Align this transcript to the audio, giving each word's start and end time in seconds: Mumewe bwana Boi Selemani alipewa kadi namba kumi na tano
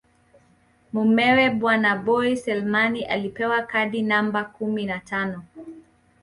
Mumewe 0.93 1.49
bwana 1.53 1.95
Boi 1.95 2.37
Selemani 2.37 3.03
alipewa 3.05 3.61
kadi 3.61 4.01
namba 4.01 4.43
kumi 4.43 4.85
na 4.85 4.99
tano 4.99 5.43